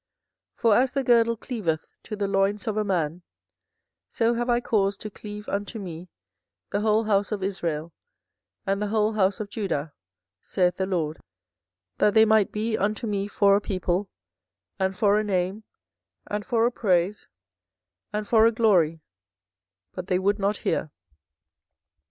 [0.55, 3.21] 24:013:011 For as the girdle cleaveth to the loins of a man,
[4.09, 6.09] so have I caused to cleave unto me
[6.71, 7.93] the whole house of Israel
[8.65, 9.93] and the whole house of Judah,
[10.41, 11.19] saith the LORD;
[11.99, 14.09] that they might be unto me for a people,
[14.79, 15.65] and for a name,
[16.25, 17.27] and for a praise,
[18.11, 19.01] and for a glory:
[19.93, 20.89] but they would not hear.